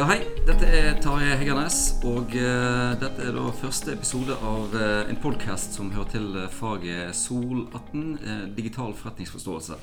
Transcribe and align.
Ja, 0.00 0.06
hei. 0.08 0.22
Dette 0.48 0.64
er 0.64 0.94
Tarjei 0.96 1.34
Heggernes, 1.36 1.74
og 2.08 2.30
uh, 2.32 2.92
dette 2.96 3.20
er 3.20 3.34
da 3.36 3.42
første 3.52 3.92
episode 3.92 4.32
av 4.32 4.72
uh, 4.72 5.02
en 5.12 5.18
podkast 5.20 5.74
som 5.76 5.90
hører 5.92 6.08
til 6.14 6.38
eh, 6.40 6.46
faget 6.56 7.12
Sol 7.18 7.66
18, 7.66 8.06
eh, 8.16 8.38
digital 8.56 8.94
forretningsforståelse. 8.96 9.76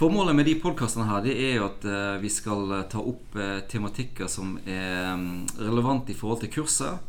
Formålet 0.00 0.38
med 0.38 0.48
de 0.48 0.54
podkastene 0.62 1.04
her, 1.10 1.20
det 1.26 1.34
er 1.44 1.58
jo 1.58 1.66
at 1.66 1.84
vi 2.22 2.30
skal 2.32 2.72
ta 2.88 3.02
opp 3.02 3.36
tematikker 3.68 4.32
som 4.32 4.56
er 4.64 5.10
um, 5.12 5.44
relevant 5.58 6.08
i 6.08 6.16
forhold 6.16 6.40
til 6.46 6.52
kurset. 6.54 7.04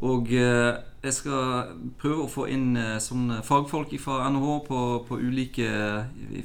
Og 0.00 0.32
jeg 0.32 1.12
skal 1.18 1.76
prøve 2.00 2.24
å 2.24 2.32
få 2.32 2.46
inn 2.48 2.78
sånne 3.02 3.42
fagfolk 3.44 3.92
fra 4.00 4.22
NHH 4.32 4.56
på, 4.70 4.80
på 5.10 5.20
ulike, 5.20 5.68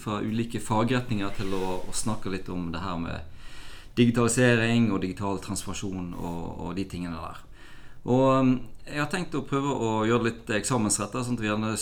fra 0.04 0.20
ulike 0.20 0.60
fagretninger 0.60 1.40
til 1.40 1.56
å, 1.56 1.78
å 1.88 1.96
snakke 1.96 2.34
litt 2.36 2.52
om 2.52 2.74
det 2.76 2.84
her 2.84 3.00
med 3.08 3.37
digitalisering 3.98 4.92
og 4.94 5.02
digital 5.04 5.40
transformasjon 5.44 6.14
og, 6.16 6.42
og 6.64 6.76
de 6.78 6.86
tingene 6.90 7.18
der. 7.18 7.44
Og 8.08 8.26
um, 8.40 8.52
jeg 8.88 9.02
har 9.02 9.10
tenkt 9.12 9.36
å 9.36 9.44
prøve 9.44 9.74
å 9.74 9.94
gjøre 10.08 10.24
det 10.24 10.32
litt 10.32 10.52
eksamensrettet, 10.62 11.26
sånn 11.26 11.36
at 11.36 11.44
vi 11.44 11.50
gjerne 11.50 11.74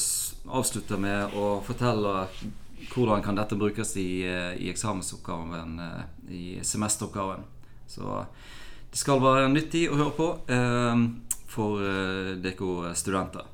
avslutter 0.57 1.01
med 1.01 1.35
å 1.37 1.59
fortelle 1.65 2.13
hvordan 2.93 3.23
kan 3.23 3.37
dette 3.37 3.57
brukes 3.57 3.95
i, 3.97 4.25
eh, 4.25 4.53
i 4.61 4.69
eksamensoppgaven, 4.69 5.79
eh, 5.79 6.03
i 6.33 6.59
semesteroppgaven. 6.61 7.43
Så 7.87 8.25
det 8.91 8.97
skal 8.97 9.21
være 9.21 9.51
nyttig 9.53 9.89
å 9.89 9.97
høre 9.99 10.15
på 10.17 10.29
eh, 10.49 11.03
for 11.47 11.79
dere 12.41 12.95
studenter. 12.95 13.45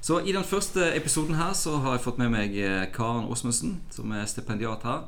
Så 0.00 0.20
i 0.24 0.32
den 0.32 0.44
første 0.44 0.94
episoden 0.96 1.34
her 1.34 1.52
så 1.52 1.76
har 1.82 1.96
jeg 1.96 2.04
fått 2.04 2.18
med 2.18 2.30
meg 2.30 2.54
Karen 2.94 3.26
Åsmundsen, 3.28 3.80
som 3.90 4.12
er 4.12 4.28
stipendiat 4.30 4.84
her. 4.86 5.02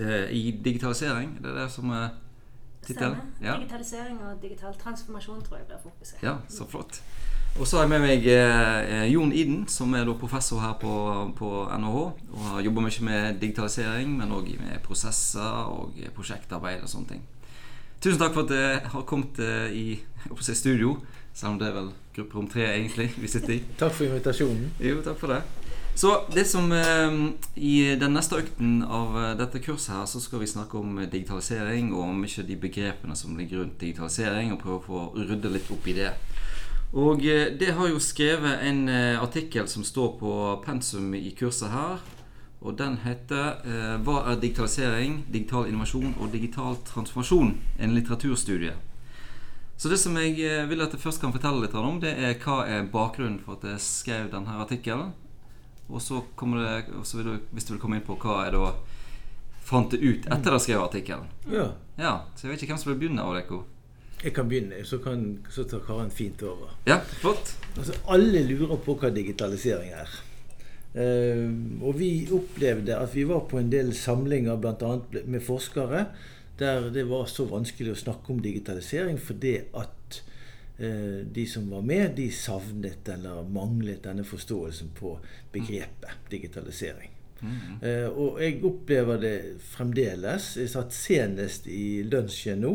Eh, 0.00 0.30
I 0.32 0.50
digitalisering, 0.64 1.38
det 1.42 1.50
er 1.50 1.62
det 1.62 1.70
som 1.72 1.90
er 1.92 2.08
tittelen? 2.86 3.16
Stemmer. 3.16 3.48
Ja. 3.48 3.56
Digitalisering 3.60 4.20
og 4.24 4.38
digital 4.42 4.74
transformasjon 4.80 5.42
tror 5.44 5.56
jeg 5.60 5.66
blir 5.66 5.82
fokuset. 5.82 6.22
ja, 6.22 6.36
så 6.48 6.66
flott. 6.68 7.02
Og 7.58 7.66
så 7.66 7.76
har 7.76 7.82
jeg 7.84 7.90
med 7.90 8.04
meg 8.06 8.26
eh, 8.30 9.12
Jon 9.12 9.32
Iden, 9.32 9.64
som 9.68 9.94
er 9.94 10.04
da 10.06 10.14
professor 10.14 10.60
her 10.62 10.76
på, 10.80 10.92
på 11.36 11.50
NHH. 11.78 11.98
Og 12.30 12.44
har 12.46 12.60
jobba 12.62 12.84
mye 12.86 13.04
med 13.04 13.40
digitalisering, 13.42 14.16
men 14.16 14.32
òg 14.32 14.52
med 14.60 14.78
prosesser 14.86 15.66
og 15.74 15.98
prosjektarbeid 16.14 16.86
og 16.86 16.88
sånne 16.88 17.16
ting. 17.16 17.24
Tusen 18.00 18.20
takk 18.22 18.32
for 18.32 18.46
at 18.46 18.54
jeg 18.56 18.92
har 18.94 19.02
kommet 19.04 19.38
eh, 19.44 19.74
i 19.76 19.86
si 20.40 20.54
studio, 20.54 20.94
selv 21.34 21.52
om 21.52 21.58
det 21.60 21.68
er 21.68 21.74
vel 21.76 21.90
grupperom 22.16 22.48
tre 22.48 22.70
egentlig 22.70 23.10
vi 23.18 23.28
sitter 23.28 23.58
i. 23.58 23.60
Takk 23.78 23.92
for 23.98 24.06
invitasjonen. 24.06 24.70
Jo, 24.80 25.02
takk 25.04 25.18
for 25.20 25.34
det. 25.34 25.42
Så 25.94 26.24
det 26.34 26.44
som 26.44 26.72
eh, 26.72 27.16
I 27.54 27.96
den 28.00 28.14
neste 28.14 28.38
økten 28.40 28.80
av 28.82 29.16
eh, 29.18 29.32
dette 29.38 29.60
kurset 29.60 29.94
her 29.94 30.06
så 30.08 30.20
skal 30.22 30.40
vi 30.40 30.48
snakke 30.48 30.78
om 30.78 31.00
digitalisering 31.02 31.90
og 31.92 32.06
om 32.06 32.24
ikke 32.24 32.46
de 32.48 32.56
begrepene 32.56 33.16
som 33.18 33.36
ligger 33.36 33.60
rundt 33.60 33.80
digitalisering, 33.80 34.54
og 34.54 34.62
prøve 34.62 34.78
å 34.78 34.86
få 34.86 35.02
rydde 35.18 35.52
litt 35.52 35.68
opp 35.74 35.90
i 35.90 35.96
det. 35.98 36.14
Og 36.96 37.26
eh, 37.26 37.50
det 37.58 37.74
har 37.76 37.90
jo 37.90 38.00
skrevet 38.02 38.64
en 38.66 38.86
eh, 38.88 39.20
artikkel 39.20 39.68
som 39.68 39.84
står 39.84 40.16
på 40.22 40.32
pensum 40.64 41.12
i 41.18 41.34
kurset 41.36 41.74
her. 41.74 42.00
Og 42.60 42.76
den 42.76 42.98
heter 43.00 43.64
'Hva 44.04 44.18
er 44.28 44.40
digitalisering, 44.40 45.24
digital 45.32 45.64
innovasjon 45.66 46.14
og 46.20 46.32
digital 46.32 46.76
transformasjon?' 46.84 47.54
En 47.78 47.94
litteraturstudie. 47.94 48.74
Så 49.78 49.88
det 49.88 49.98
som 49.98 50.16
jeg 50.16 50.68
vil 50.68 50.82
at 50.82 50.92
jeg 50.92 51.00
først 51.00 51.20
kan 51.20 51.32
fortelle 51.32 51.62
litt 51.62 51.74
om, 51.74 52.00
det 52.00 52.12
er 52.18 52.36
hva 52.44 52.66
er 52.68 52.84
bakgrunnen 52.92 53.40
for 53.40 53.56
at 53.56 53.64
jeg 53.64 53.80
skrev 53.80 54.30
denne 54.30 54.60
artikkelen. 54.60 55.14
Og 55.90 56.02
så 56.02 56.22
kommer 56.38 56.62
det, 56.62 56.94
og 56.94 57.06
så 57.06 57.18
vil 57.18 57.28
du, 57.32 57.50
hvis 57.54 57.66
du 57.66 57.74
vil 57.74 57.82
komme 57.82 57.98
inn 57.98 58.06
på 58.06 58.16
hva 58.22 58.44
jeg 58.46 58.54
da 58.56 58.72
fant 59.70 59.92
det 59.92 60.00
ut 60.02 60.26
etter 60.26 60.50
å 60.50 60.58
ha 60.58 60.62
skrevet 60.62 60.88
artikkelen. 60.88 61.28
Ja, 61.50 61.68
Ja, 62.00 62.14
Så 62.34 62.46
jeg 62.46 62.54
vet 62.54 62.62
ikke 62.64 62.74
hvem 62.74 62.80
som 62.82 62.92
vil 62.92 62.98
begynne 63.02 63.26
av 63.26 63.36
dere. 63.36 63.60
jeg 64.22 64.34
kan 64.36 64.48
begynne, 64.48 64.84
så, 64.84 64.98
kan, 64.98 65.38
så 65.50 65.64
tar 65.64 65.80
Karen 65.86 66.10
fint 66.10 66.42
over. 66.42 66.72
Ja, 66.88 66.98
flott. 67.20 67.54
Altså, 67.76 67.94
alle 68.06 68.42
lurer 68.44 68.76
på 68.84 68.96
hva 69.00 69.10
digitalisering 69.14 69.92
er. 69.96 70.10
Uh, 70.90 71.52
og 71.86 71.98
vi 72.00 72.26
opplevde 72.34 72.96
at 72.98 73.14
vi 73.14 73.22
var 73.28 73.44
på 73.46 73.60
en 73.60 73.70
del 73.70 73.92
samlinger 73.94 74.56
bl.a. 74.58 74.96
med 75.24 75.44
forskere 75.46 76.06
der 76.58 76.88
det 76.90 77.04
var 77.08 77.28
så 77.30 77.46
vanskelig 77.46 77.94
å 77.94 78.00
snakke 78.00 78.32
om 78.34 78.40
digitalisering 78.42 79.20
fordi 79.22 79.54
at 79.78 80.18
de 80.80 81.42
som 81.44 81.66
var 81.68 81.82
med, 81.84 82.14
de 82.16 82.30
savnet 82.32 83.08
eller 83.12 83.42
manglet 83.52 84.00
denne 84.06 84.24
forståelsen 84.24 84.94
på 84.96 85.12
begrepet 85.52 86.30
digitalisering. 86.32 87.10
Eh, 87.82 88.08
og 88.08 88.40
jeg 88.42 88.60
opplever 88.66 89.20
det 89.20 89.36
fremdeles. 89.70 90.52
Jeg 90.60 90.72
satt 90.72 90.94
senest 90.94 91.68
i 91.70 92.02
lunsjen 92.08 92.60
nå 92.64 92.74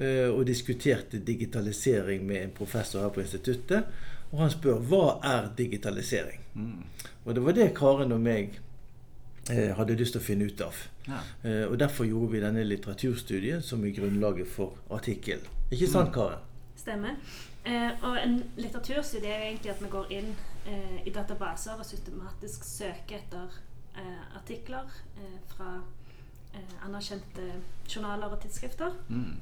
eh, 0.00 0.28
og 0.30 0.46
diskuterte 0.48 1.20
digitalisering 1.24 2.24
med 2.26 2.44
en 2.44 2.56
professor 2.56 3.04
her 3.04 3.12
på 3.14 3.24
instituttet. 3.24 3.90
Og 4.30 4.44
han 4.44 4.52
spør 4.52 4.82
hva 4.88 5.04
er 5.26 5.50
digitalisering? 5.58 6.42
Mm. 6.54 6.82
Og 7.24 7.34
det 7.34 7.44
var 7.44 7.56
det 7.56 7.72
Karen 7.76 8.14
og 8.14 8.22
meg 8.24 8.54
eh, 9.50 9.72
hadde 9.76 9.98
lyst 9.98 10.16
til 10.16 10.22
å 10.22 10.28
finne 10.28 10.48
ut 10.48 10.62
av. 10.64 10.84
Ja. 11.08 11.24
Eh, 11.44 11.64
og 11.66 11.76
derfor 11.82 12.08
gjorde 12.08 12.36
vi 12.36 12.44
denne 12.44 12.64
litteraturstudien 12.68 13.64
som 13.64 13.84
er 13.84 13.96
grunnlaget 13.96 14.48
for 14.48 14.78
artikkelen. 14.94 15.44
Ikke 15.70 15.90
sant, 15.90 16.14
Karen? 16.14 16.46
Stemmer. 16.80 17.16
Eh, 17.64 17.90
og 18.02 18.16
en 18.16 18.38
litteraturstudie 18.56 19.28
er 19.28 19.42
egentlig 19.50 19.72
at 19.74 19.82
vi 19.82 19.90
går 19.92 20.12
inn 20.16 20.30
eh, 20.66 21.00
i 21.06 21.12
databaser 21.12 21.76
og 21.76 21.84
systematisk 21.84 22.64
søker 22.64 23.18
etter 23.18 23.58
eh, 24.00 24.22
artikler 24.38 24.88
eh, 25.20 25.36
fra 25.52 25.74
eh, 26.54 26.76
anerkjente 26.86 27.50
journaler 27.88 28.32
og 28.32 28.40
tidsskrifter. 28.40 28.96
Mm. 29.08 29.36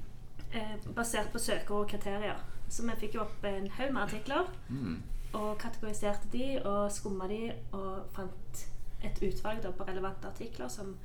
Eh, 0.51 0.75
basert 0.97 1.31
på 1.33 1.39
søkeord 1.39 1.85
og 1.85 1.93
kriterier. 1.93 2.43
Så 2.69 2.83
vi 2.89 2.97
fikk 3.01 3.15
jo 3.15 3.23
opp 3.25 3.47
en 3.47 3.71
haug 3.79 3.95
med 3.95 4.03
artikler. 4.03 4.51
Mm. 4.69 4.99
Og 5.39 5.59
kategoriserte 5.61 6.29
de 6.33 6.57
og 6.65 6.91
skumma 6.93 7.29
de 7.31 7.53
og 7.77 8.09
fant 8.17 8.67
et 9.05 9.23
utvalg 9.23 9.63
da, 9.63 9.71
på 9.71 9.87
relevante 9.87 10.27
artikler 10.27 10.69
som 10.73 10.97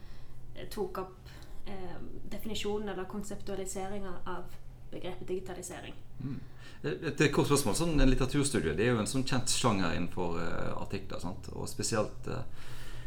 tok 0.73 0.97
opp 0.97 1.31
eh, 1.69 1.97
definisjonen 2.31 2.89
eller 2.89 3.09
konseptualiseringa 3.09 4.13
av 4.25 4.55
begrepet 4.93 5.27
digitalisering. 5.27 5.95
Mm. 6.23 6.39
Et 6.83 7.21
et 7.21 7.31
kort 7.31 7.47
spørsmål. 7.47 7.75
Sånn 7.79 8.01
En 8.01 8.09
litteraturstudie 8.11 8.75
det 8.75 8.87
er 8.87 8.93
jo 8.93 8.99
en 9.01 9.07
sånn 9.09 9.23
kjent 9.27 9.49
sjanger 9.49 9.95
innenfor 9.95 10.39
uh, 10.39 10.81
artikler. 10.81 11.19
Sant? 11.23 11.47
Og 11.55 11.69
spesielt 11.71 12.27
uh, 12.27 12.43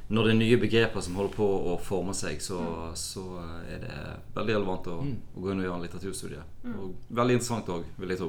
når 0.08 0.24
det 0.28 0.32
er 0.32 0.38
nye 0.38 0.58
begreper 0.62 1.02
som 1.02 1.16
holder 1.18 1.34
på 1.34 1.46
å 1.72 1.76
forme 1.82 2.14
seg, 2.14 2.38
så, 2.42 2.60
så 2.94 3.24
eh, 3.42 3.72
er 3.74 3.80
det 3.82 3.94
veldig 4.36 4.54
relevant 4.54 4.86
å, 4.92 5.00
Mm. 5.02 5.16
å 5.34 5.40
gå 5.42 5.50
inn 5.50 5.62
og 5.62 5.66
gjøre 5.66 5.78
en 5.80 5.82
litteraturstudie. 5.82 6.42
Mm. 6.62 6.76
Og 6.78 7.16
veldig 7.18 7.34
interessant 7.34 7.72
òg, 7.74 7.88
vil 7.98 8.14
jeg 8.14 8.20
tro. 8.20 8.28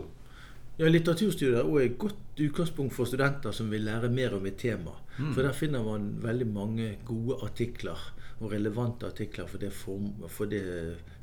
Ja, 0.77 0.89
Litteraturstudier 0.89 1.59
er 1.59 1.69
også 1.69 1.83
et 1.85 1.97
godt 2.01 2.41
utgangspunkt 2.47 2.93
for 2.93 3.09
studenter 3.09 3.53
som 3.53 3.69
vil 3.73 3.85
lære 3.85 4.09
mer 4.13 4.35
om 4.37 4.45
et 4.45 4.57
tema. 4.61 4.93
Mm. 5.17 5.31
For 5.33 5.41
der 5.45 5.53
finner 5.57 5.85
man 5.85 6.11
veldig 6.21 6.47
mange 6.53 6.89
gode 7.05 7.37
artikler 7.45 7.97
og 8.39 8.51
relevante 8.51 9.07
artikler 9.07 9.47
for 9.49 9.57
det, 9.57 9.71
form, 9.73 10.11
for 10.29 10.45
det 10.45 10.61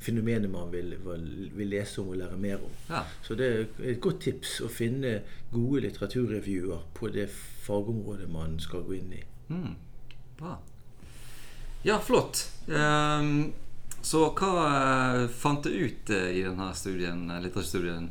fenomenet 0.03 0.51
man 0.51 0.71
vil, 0.71 0.97
vil, 1.55 1.67
lese 1.71 2.01
om 2.01 2.11
og 2.11 2.19
lære 2.19 2.37
mer 2.37 2.63
om. 2.63 2.73
Ja. 2.89 3.03
Så 3.23 3.37
det 3.39 3.47
er 3.47 3.91
et 3.93 4.01
godt 4.03 4.25
tips 4.27 4.57
å 4.65 4.69
finne 4.71 5.21
gode 5.53 5.85
litteraturreviewer 5.85 6.83
på 6.93 7.11
det 7.15 7.29
fagområdet 7.65 8.27
man 8.31 8.59
skal 8.59 8.83
gå 8.83 8.97
inn 8.99 9.13
i. 9.15 9.21
Mm. 9.47 9.75
Bra. 10.39 10.57
Ja, 11.85 12.01
flott. 12.03 12.49
Um, 12.67 13.53
så 14.05 14.27
hva 14.37 14.51
eh, 14.65 15.23
fant 15.33 15.65
du 15.65 15.71
ut 15.71 16.09
eh, 16.13 16.31
i 16.37 16.43
denne 16.45 16.67
studien, 16.77 17.23
eh, 17.31 17.41
litteraturstudien? 17.41 18.09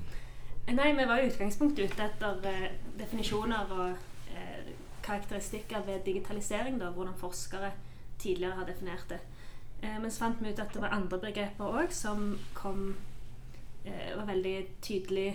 Nei, 0.75 0.93
vi 0.97 1.05
var 1.07 1.21
i 1.21 1.29
utgangspunktet 1.29 1.93
ute 1.93 2.07
etter 2.09 2.71
definisjoner 2.99 3.75
og 3.77 4.33
eh, 4.33 4.73
karakteristikker 5.05 5.85
ved 5.87 6.03
digitalisering, 6.09 6.81
da, 6.81 6.89
hvordan 6.97 7.15
forskere 7.21 7.71
tidligere 8.25 8.59
har 8.59 8.69
definert 8.69 9.09
det. 9.13 9.21
Eh, 9.81 9.99
men 10.01 10.11
så 10.11 10.25
fant 10.25 10.43
vi 10.43 10.53
ut 10.53 10.63
at 10.63 10.73
det 10.75 10.83
var 10.83 10.97
andre 10.97 11.21
begreper 11.23 11.79
òg 11.83 11.93
som 11.95 12.33
kom 12.57 12.89
eh, 13.85 14.17
var 14.17 14.27
veldig 14.33 14.57
tydelig 14.83 15.29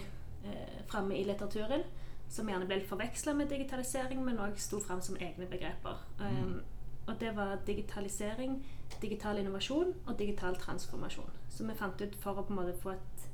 eh, 0.45 0.81
framme 0.89 1.18
i 1.18 1.24
litteraturen. 1.27 1.86
Som 2.30 2.50
gjerne 2.50 2.68
ble 2.69 2.83
forveksla 2.86 3.33
med 3.33 3.50
digitalisering, 3.50 4.19
men 4.21 4.38
òg 4.38 4.59
sto 4.62 4.77
fram 4.83 5.00
som 5.01 5.15
egne 5.18 5.47
begreper. 5.50 6.03
Um, 6.21 6.59
og 7.07 7.15
det 7.19 7.31
var 7.33 7.56
digitalisering, 7.65 8.59
digital 9.01 9.39
innovasjon 9.42 9.95
og 10.06 10.19
digital 10.19 10.56
transformasjon. 10.62 11.31
Så 11.50 11.65
vi 11.65 11.77
fant 11.80 12.01
ut 12.01 12.18
for 12.21 12.38
å 12.38 12.44
på 12.45 12.53
en 12.53 12.59
måte 12.59 12.77
få 12.83 12.94
et 12.94 13.25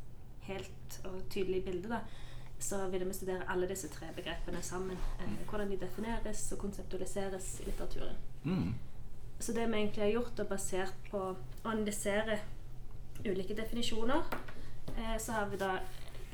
helt 0.47 0.99
og 1.09 1.25
tydelig 1.29 1.63
bilde, 1.65 1.89
da, 1.91 1.99
så 2.59 2.85
ville 2.87 3.05
vi 3.09 3.17
studere 3.17 3.49
alle 3.51 3.67
disse 3.67 3.89
tre 3.91 4.07
begrepene 4.15 4.61
sammen. 4.63 4.97
Eh, 5.19 5.37
hvordan 5.49 5.71
de 5.71 5.81
defineres 5.81 6.47
og 6.55 6.63
konseptualiseres 6.63 7.59
i 7.59 7.67
litteraturen. 7.67 8.15
Mm. 8.43 8.73
Så 9.39 9.51
det 9.53 9.67
vi 9.67 9.73
egentlig 9.73 10.03
har 10.03 10.11
gjort, 10.11 10.39
er 10.39 10.47
basert 10.49 11.09
på 11.11 11.19
å 11.19 11.35
analysere 11.65 12.39
ulike 13.25 13.55
definisjoner, 13.57 14.23
eh, 14.97 15.17
så 15.19 15.31
har 15.31 15.49
vi 15.51 15.57
da 15.57 15.79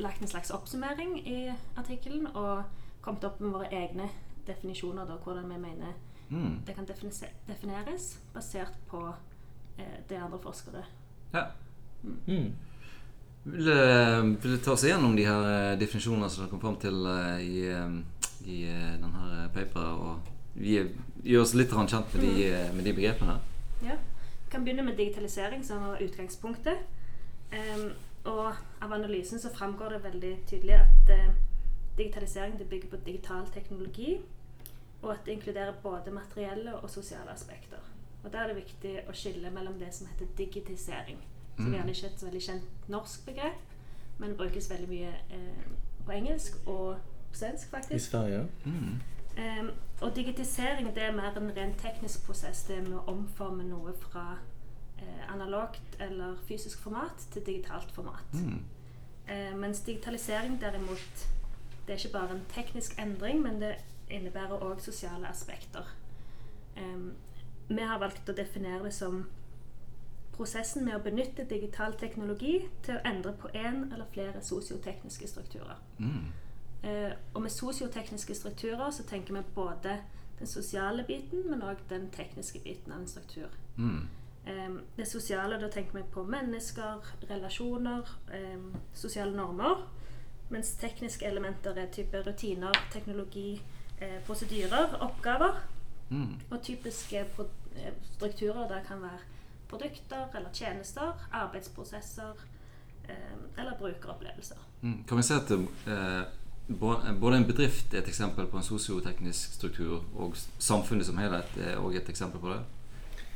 lagt 0.01 0.21
en 0.21 0.27
slags 0.27 0.51
oppsummering 0.51 1.17
i 1.27 1.51
artikkelen 1.77 2.27
og 2.35 2.63
kommet 3.01 3.23
opp 3.23 3.39
med 3.41 3.53
våre 3.53 3.69
egne 3.73 4.09
definisjoner, 4.47 5.05
da, 5.05 5.17
hvordan 5.23 5.49
vi 5.49 5.57
mener 5.57 5.93
Mm. 6.31 6.61
det 6.65 6.75
kan 6.75 6.85
defineres, 7.47 8.19
basert 8.33 8.77
på 8.87 9.13
eh, 9.77 9.97
det 10.09 10.15
andre 10.15 10.39
forskere 10.39 10.83
Ja. 11.33 11.43
Mm. 12.27 12.53
Vil, 13.43 13.67
eh, 13.67 14.23
vil 14.23 14.51
du 14.51 14.57
ta 14.57 14.71
oss 14.71 14.83
igjennom 14.83 15.15
de 15.15 15.25
her 15.25 15.75
definisjonene 15.75 16.29
som 16.29 16.43
dere 16.43 16.49
kom 16.49 16.61
fram 16.61 16.77
til 16.79 17.05
i, 17.41 17.67
i 18.45 18.63
denne 19.01 19.49
paperen? 19.53 19.99
Og 19.99 20.19
gi 20.55 21.37
oss 21.37 21.53
litt 21.53 21.69
kjent 21.69 22.13
med 22.13 22.23
de, 22.23 22.47
eh, 22.51 22.73
med 22.73 22.83
de 22.83 22.93
begrepene? 22.93 23.39
Ja. 23.83 23.95
Vi 24.45 24.51
kan 24.51 24.63
begynne 24.65 24.83
med 24.83 24.97
digitalisering, 24.97 25.63
som 25.65 25.81
var 25.81 26.01
utgangspunktet. 26.01 26.77
Um, 27.51 27.91
og 28.25 28.53
av 28.81 28.91
analysen 28.93 29.39
så 29.39 29.49
framgår 29.49 29.89
det 29.89 30.03
veldig 30.03 30.37
tydelig 30.47 30.73
at 30.73 31.09
uh, 31.09 31.33
digitalisering 31.97 32.59
det 32.59 32.69
bygger 32.69 32.89
på 32.89 32.97
digital 33.05 33.45
teknologi, 33.53 34.19
og 35.01 35.11
at 35.11 35.25
det 35.25 35.31
inkluderer 35.31 35.73
både 35.83 36.11
materielle 36.11 36.75
og 36.75 36.89
sosiale 36.89 37.31
aspekter. 37.31 37.77
Og 38.23 38.31
Da 38.33 38.37
er 38.37 38.47
det 38.47 38.55
viktig 38.55 38.99
å 39.09 39.13
skille 39.13 39.49
mellom 39.51 39.79
det 39.79 39.93
som 39.93 40.07
heter 40.07 40.25
digitisering, 40.37 41.17
som 41.55 41.65
Mm. 41.65 41.73
gjerne 41.73 41.89
ikke 41.89 42.05
er 42.05 42.09
et 42.09 42.19
så 42.19 42.25
veldig 42.25 42.41
kjent 42.41 42.89
norsk 42.89 43.25
begrep, 43.25 43.59
men 44.17 44.35
brukes 44.37 44.69
veldig 44.69 44.89
mye 44.89 45.09
eh, 45.31 45.63
på 46.05 46.11
engelsk 46.11 46.67
og 46.67 46.95
på 47.31 47.37
svensk, 47.37 47.67
I 47.67 47.71
faktisk. 47.71 48.09
Sverige. 48.09 48.47
Mm. 48.65 49.01
Em, 49.37 49.71
og 50.01 50.15
digitisering 50.15 50.95
det 50.95 51.03
er 51.03 51.15
mer 51.15 51.37
en 51.37 51.51
ren 51.55 51.73
teknisk 51.79 52.25
prosess. 52.25 52.63
Det 52.67 52.77
er 52.77 52.87
med 52.87 52.97
å 52.99 53.05
omforme 53.13 53.63
noe 53.63 53.93
fra 53.93 54.25
eh, 54.99 55.33
analogt 55.33 55.97
eller 55.99 56.35
fysisk 56.47 56.81
format 56.83 57.27
til 57.31 57.45
digitalt 57.45 57.91
format. 57.91 58.33
Mm. 58.33 58.63
Eh, 59.27 59.53
mens 59.57 59.81
digitalisering 59.87 60.61
derimot 60.61 61.27
det 61.87 61.93
er 61.93 61.97
ikke 61.97 62.17
bare 62.17 62.35
en 62.35 62.45
teknisk 62.53 62.99
endring, 62.99 63.41
men 63.41 63.61
det 63.61 63.75
innebærer 64.09 64.61
òg 64.63 64.81
sosiale 64.81 65.27
aspekter. 65.27 65.87
Um, 66.77 67.13
vi 67.67 67.81
har 67.81 67.99
valgt 67.99 68.29
å 68.29 68.35
definere 68.35 68.83
det 68.85 68.93
som 68.95 69.25
prosessen 70.35 70.85
med 70.85 70.95
å 70.95 71.03
benytte 71.03 71.45
digital 71.49 71.95
teknologi 71.99 72.61
til 72.85 72.97
å 72.97 73.03
endre 73.07 73.33
på 73.37 73.51
én 73.55 73.83
eller 73.91 74.07
flere 74.13 74.41
sosiotekniske 74.43 75.27
strukturer. 75.27 75.79
Mm. 75.97 76.31
Eh, 76.83 77.11
og 77.33 77.41
med 77.41 77.49
sosiotekniske 77.53 78.35
strukturer 78.35 78.89
så 78.91 79.03
tenker 79.03 79.33
vi 79.33 79.41
både 79.55 79.99
den 80.39 80.47
sosiale 80.47 81.03
biten, 81.07 81.43
men 81.49 81.61
òg 81.61 81.75
den 81.89 82.09
tekniske 82.09 82.59
biten 82.63 82.91
av 82.93 82.99
en 83.01 83.07
struktur. 83.07 83.49
Mm. 83.77 84.07
Eh, 84.47 84.69
det 84.97 85.07
sosiale, 85.07 85.59
da 85.61 85.69
tenker 85.69 85.99
vi 85.99 86.03
på 86.11 86.23
mennesker, 86.23 87.05
relasjoner, 87.29 88.01
eh, 88.33 88.57
sosiale 88.93 89.35
normer. 89.35 89.87
Mens 90.49 90.71
tekniske 90.81 91.25
elementer 91.25 91.77
er 91.77 91.91
type 91.93 92.23
rutiner, 92.25 92.71
teknologi, 92.91 93.61
eh, 94.01 94.17
prosedyrer, 94.25 94.97
oppgaver. 95.01 95.61
Mm. 96.09 96.39
Og 96.51 96.61
typiske 96.63 97.19
eh, 97.19 97.93
strukturer 98.15 98.67
der 98.67 98.83
kan 98.83 99.01
være 99.01 99.19
produkter 99.69 100.27
eller 100.35 100.49
tjenester, 100.53 101.13
arbeidsprosesser 101.31 102.33
eh, 103.09 103.37
eller 103.57 103.77
brukeropplevelser. 103.79 104.57
Mm. 104.81 105.03
Kan 105.07 105.17
vi 105.17 105.23
si 105.23 105.33
at 105.33 105.51
eh, 105.51 105.57
bå- 105.57 106.25
både 106.69 107.37
en 107.37 107.47
bedrift 107.47 107.93
er 107.93 107.99
et 107.99 108.07
eksempel 108.07 108.45
på 108.47 108.57
en 108.57 108.63
sosioteknisk 108.63 109.53
struktur, 109.53 110.03
og 110.15 110.35
samfunnet 110.59 111.05
som 111.05 111.17
helhet 111.17 111.57
er 111.57 111.81
òg 111.81 111.95
et 111.95 112.09
eksempel 112.09 112.39
på 112.39 112.53
det? 112.53 112.61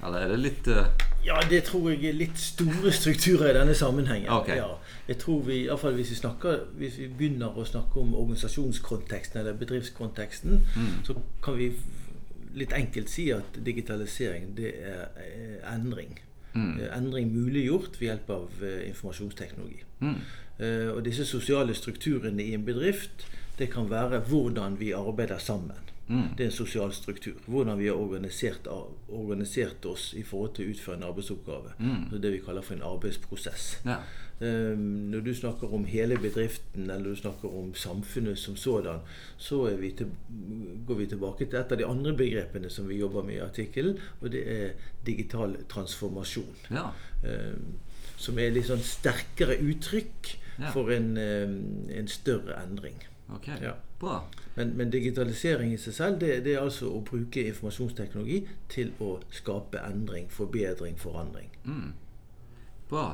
Eller 0.04 0.26
er 0.26 0.28
det 0.28 0.40
litt 0.40 0.68
uh... 0.68 0.86
Ja, 1.26 1.40
det 1.50 1.64
tror 1.70 1.90
jeg 1.90 2.04
er 2.10 2.18
litt 2.18 2.38
store 2.38 2.92
strukturer 2.94 3.50
i 3.50 3.54
denne 3.58 3.74
sammenhengen. 3.76 4.30
Okay. 4.30 4.60
Ja, 4.60 4.76
jeg 5.08 5.18
tror 5.18 5.40
vi, 5.48 5.62
i 5.66 5.78
fall 5.80 5.96
hvis 5.98 6.12
vi, 6.12 6.18
snakker, 6.20 6.66
hvis 6.78 7.00
vi 7.00 7.08
begynner 7.08 7.56
å 7.56 7.66
snakke 7.66 8.04
om 8.04 8.14
organisasjonskonteksten 8.16 9.40
eller 9.42 9.58
bedriftskonteksten, 9.58 10.60
Mm. 10.76 11.04
så 11.08 11.16
kan 11.44 11.58
vi 11.58 11.72
litt 12.56 12.74
enkelt 12.74 13.10
si 13.10 13.30
at 13.32 13.58
digitalisering 13.66 14.54
det 14.58 14.76
er 14.84 15.08
eh, 15.24 15.74
endring. 15.74 16.20
Mm. 16.56 16.80
Eh, 16.80 16.98
Endring 16.98 17.32
muliggjort 17.36 18.00
ved 18.00 18.08
hjelp 18.08 18.30
av 18.30 18.64
eh, 18.64 18.88
informasjonsteknologi. 18.90 19.82
Mm. 20.00 20.16
Eh, 20.60 20.90
Og 20.96 21.04
disse 21.06 21.26
sosiale 21.28 21.76
strukturene 21.76 22.44
i 22.44 22.54
en 22.56 22.66
bedrift, 22.66 23.28
det 23.60 23.70
kan 23.74 23.90
være 23.90 24.20
hvordan 24.30 24.80
vi 24.80 24.92
arbeider 24.96 25.38
sammen. 25.38 25.76
Mm. 26.08 26.36
Det 26.38 26.44
er 26.44 26.46
en 26.52 26.52
sosial 26.52 26.92
struktur. 26.94 27.34
Hvordan 27.48 27.80
vi 27.80 27.88
har 27.88 27.96
organisert, 27.98 28.68
organisert 29.10 29.86
oss 29.86 30.14
i 30.14 30.22
forhold 30.24 30.54
til 30.56 30.68
å 30.68 30.74
utføre 30.76 30.98
en 31.00 31.04
arbeidsoppgave. 31.08 31.72
Mm. 31.80 32.04
Det 32.12 32.18
er 32.20 32.22
det 32.28 32.32
vi 32.36 32.42
kaller 32.46 32.62
for 32.62 32.76
en 32.78 32.84
arbeidsprosess. 32.86 33.80
Ja. 33.86 33.98
Eh, 34.42 34.76
Når 34.78 35.22
du 35.26 35.34
snakker 35.34 35.74
om 35.74 35.86
hele 35.86 36.18
bedriften 36.20 36.90
eller 36.90 37.10
du 37.10 37.16
snakker 37.16 37.56
om 37.58 37.74
samfunnet 37.74 38.38
som 38.38 38.56
sådan, 38.56 39.00
så 39.38 39.64
vi 39.80 39.92
til, 39.92 40.12
går 40.88 40.96
vi 41.00 41.06
tilbake 41.08 41.46
til 41.50 41.60
et 41.60 41.72
av 41.72 41.78
de 41.78 41.86
andre 41.88 42.14
begrepene 42.18 42.70
som 42.70 42.88
vi 42.90 43.00
jobber 43.00 43.24
med 43.24 43.36
i 43.40 43.44
artikkelen, 43.46 43.98
og 44.22 44.32
det 44.32 44.44
er 44.48 44.70
digital 45.06 45.56
transformasjon. 45.70 46.56
ja. 46.72 46.90
Eh, 47.24 47.56
Som 48.18 48.38
er 48.40 48.50
litt 48.52 48.66
sånn 48.70 48.80
sterkere 48.80 49.58
uttrykk 49.60 50.36
Ja. 50.60 50.70
for 50.72 50.90
en, 50.92 51.18
eh, 51.18 51.98
en 52.00 52.08
større 52.08 52.56
endring. 52.64 52.96
Ok. 53.34 53.48
Ja. 53.62 53.74
Bra. 54.00 54.24
Men, 54.56 54.78
men 54.78 54.92
digitalisering 54.92 55.74
i 55.74 55.78
seg 55.78 55.94
selv, 55.94 56.20
det, 56.20 56.44
det 56.46 56.56
er 56.56 56.64
altså 56.64 56.90
å 56.92 57.02
bruke 57.04 57.44
informasjonsteknologi 57.48 58.42
til 58.72 58.92
å 59.04 59.18
skape 59.36 59.82
endring, 59.84 60.30
forbedring, 60.32 60.98
forandring. 61.00 61.50
Mm. 61.66 61.94
Bra. 62.90 63.08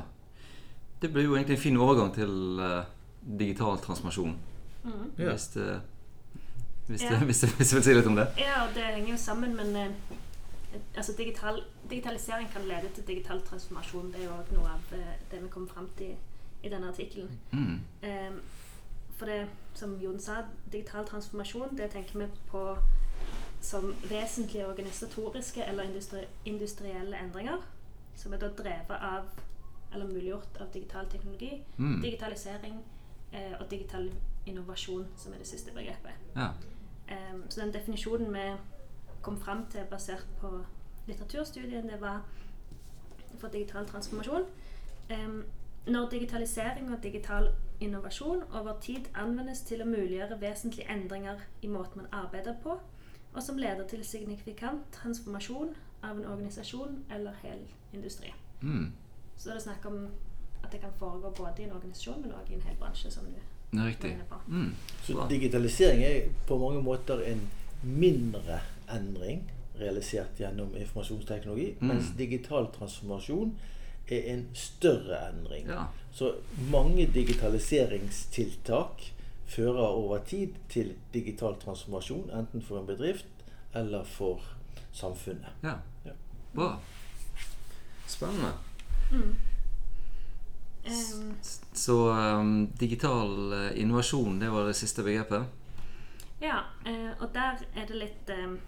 Det 1.02 1.10
blir 1.14 1.26
jo 1.26 1.36
egentlig 1.36 1.58
en 1.58 1.64
fin 1.64 1.78
overgang 1.82 2.14
til 2.14 2.62
uh, 2.62 2.84
digital 3.40 3.80
transformasjon. 3.82 4.36
Mm. 4.84 4.92
Ja. 5.18 5.32
Hvis, 5.32 5.48
det, 5.56 5.82
hvis, 6.88 7.02
Ja. 7.02 7.10
det, 7.10 7.26
hvis, 7.26 7.40
det, 7.40 7.50
hvis 7.58 7.70
du 7.70 7.76
vil 7.76 7.86
si 7.86 7.96
litt 7.98 8.10
om 8.10 8.18
det. 8.22 8.28
Ja, 8.42 8.66
og 8.68 8.76
det 8.76 8.86
henger 8.86 9.16
jo 9.16 9.22
sammen, 9.22 9.56
men 9.58 9.78
uh, 9.78 10.18
altså 10.96 11.14
digital, 11.18 11.64
digitalisering 11.90 12.50
kan 12.54 12.62
lede 12.62 12.90
til 12.96 13.08
digital 13.08 13.42
transformasjon. 13.42 14.12
Det 14.14 14.22
er 14.22 14.26
jo 14.26 14.36
også 14.40 14.56
noe 14.56 14.74
av 14.76 14.94
eh, 14.98 15.16
det 15.32 15.44
vi 15.44 15.50
kommer 15.50 15.68
fram 15.68 15.90
til 15.98 16.14
i 16.64 16.70
denne 16.70 16.88
artikkelen. 16.88 17.30
Mm. 17.52 17.80
Eh, 18.02 18.32
for 19.22 19.30
det, 19.30 19.48
som 19.74 20.00
Jon 20.02 20.20
sa, 20.20 20.40
digital 20.72 21.06
transformasjon, 21.06 21.78
det 21.78 21.92
tenker 21.94 22.20
vi 22.20 22.26
på 22.50 22.78
som 23.62 23.94
vesentlige 24.10 24.66
organisatoriske 24.68 25.64
eller 25.64 25.84
industri 25.84 26.24
industrielle 26.46 27.20
endringer, 27.22 27.62
som 28.16 28.34
er 28.34 28.42
da 28.42 28.50
drevet 28.50 28.98
av, 28.98 29.30
eller 29.94 30.08
muliggjort 30.08 30.58
av 30.62 30.74
digital 30.74 31.06
teknologi, 31.10 31.64
Mm. 31.78 32.02
digitalisering 32.02 32.84
eh, 33.34 33.54
og 33.60 33.72
digital 33.72 34.12
innovasjon, 34.46 35.08
som 35.18 35.34
er 35.34 35.38
det 35.38 35.48
siste 35.48 35.72
begrepet. 35.72 36.12
Ja. 36.36 36.48
Um, 37.12 37.44
så 37.50 37.62
den 37.62 37.74
definisjonen 37.74 38.34
vi 38.34 38.58
kom 39.22 39.42
fram 39.42 39.66
til 39.72 39.82
basert 39.92 40.26
på 40.40 40.66
litteraturstudien, 41.08 41.90
det 41.90 42.02
var 42.02 42.22
for 43.38 43.48
digital 43.48 43.88
transformasjon. 43.88 44.46
Um, 45.12 45.44
når 45.88 46.10
digitalisering 46.10 46.94
og 46.94 47.04
digital 47.04 47.50
innovasjon 47.82 48.44
over 48.54 48.74
tid 48.82 49.10
anvendes 49.18 49.62
til 49.68 49.82
å 49.82 49.90
muliggjøre 49.90 50.38
vesentlige 50.42 50.90
endringer 50.92 51.42
i 51.62 51.68
måten 51.68 52.04
man 52.04 52.12
arbeider 52.24 52.56
på, 52.64 52.78
og 53.34 53.44
som 53.44 53.58
leder 53.58 53.88
til 53.88 54.04
signifikant 54.06 54.84
transformasjon 54.96 55.74
av 56.04 56.18
en 56.18 56.26
organisasjon 56.26 57.00
eller 57.12 57.38
hel 57.44 57.64
industri. 57.94 58.34
Mm. 58.62 58.92
Så 59.38 59.54
er 59.54 59.60
snakk 59.64 59.86
om 59.86 60.04
at 60.64 60.72
det 60.72 60.82
kan 60.82 60.94
foregå 61.00 61.32
både 61.38 61.62
i 61.62 61.66
en 61.66 61.72
organisasjon, 61.72 62.22
men 62.22 62.36
også 62.38 62.54
i 62.54 62.60
en 62.60 62.68
hel 62.68 62.78
bransje, 62.80 63.12
som 63.12 63.26
du 63.26 63.80
er 63.80 63.88
riktig. 63.88 64.18
på. 64.30 64.36
Mm. 64.48 64.76
Så 65.04 65.26
digitalisering 65.30 66.04
er 66.04 66.30
på 66.48 66.58
mange 66.58 66.82
måter 66.84 67.24
en 67.26 67.50
mindre 67.84 68.60
endring 68.94 69.52
realisert 69.80 70.38
gjennom 70.40 70.76
informasjonsteknologi, 70.76 71.76
Mm. 71.80 71.88
mens 71.88 72.12
digital 72.18 72.68
transformasjon 72.80 73.58
er 74.08 74.34
en 74.34 74.48
større 74.54 75.30
endring. 75.30 75.68
Ja. 75.68 75.86
Så 76.12 76.34
mange 76.72 77.06
digitaliseringstiltak 77.14 79.14
fører 79.46 79.88
over 79.88 80.20
tid 80.28 80.56
til 80.70 80.96
digital 81.14 81.56
transformasjon, 81.60 82.32
enten 82.36 82.64
for 82.64 82.80
en 82.80 82.88
bedrift 82.88 83.28
eller 83.76 84.04
for 84.04 84.42
samfunnet. 84.92 85.48
ja. 85.64 85.78
Ja. 86.06 86.12
Bra. 86.56 86.80
Spennende. 88.08 88.52
Mm. 89.12 89.36
Um, 90.86 91.36
Så 91.74 92.12
um, 92.12 92.68
digital 92.68 93.54
uh, 93.54 93.82
innovasjon, 93.82 94.40
det 94.40 94.50
var 94.50 94.66
det 94.66 94.76
siste 94.76 95.04
begrepet? 95.04 95.46
Ja, 96.42 96.58
uh, 96.88 97.22
og 97.22 97.30
der 97.34 97.64
er 97.76 97.86
det 97.88 97.96
litt 97.96 98.32
um, 98.36 98.60